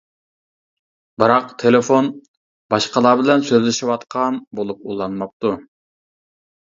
[1.23, 2.09] بىراق تېلېفون
[2.75, 5.53] «باشقىلار بىلەن سۆزلىشىۋاتقان» بولۇپ، ئۇلانماپتۇ.